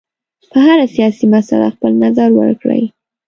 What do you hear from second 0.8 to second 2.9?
سیاسي مسله خپل نظر ورکړي.